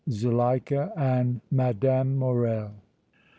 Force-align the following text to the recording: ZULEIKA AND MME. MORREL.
ZULEIKA 0.09 0.93
AND 0.97 1.41
MME. 1.51 2.17
MORREL. 2.17 2.71